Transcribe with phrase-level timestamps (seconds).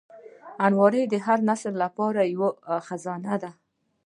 [0.65, 2.49] الماري د هر نسل لپاره یوه
[2.87, 3.51] خزانه ده